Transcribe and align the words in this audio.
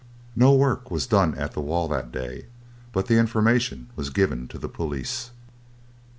No 0.35 0.55
work 0.55 0.89
was 0.89 1.05
done 1.05 1.35
at 1.35 1.51
the 1.51 1.61
wall 1.61 1.87
that 1.89 2.11
day, 2.11 2.47
but 2.91 3.11
information 3.11 3.91
was 3.95 4.09
given 4.09 4.47
to 4.47 4.57
the 4.57 4.67
police. 4.67 5.29